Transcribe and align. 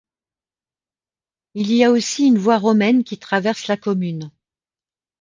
Il 1.53 1.71
y 1.71 1.83
a 1.83 1.91
aussi 1.91 2.25
une 2.25 2.39
voie 2.39 2.57
romaine 2.57 3.03
qui 3.03 3.19
traverse 3.19 3.67
la 3.67 3.77
commune. 3.77 4.31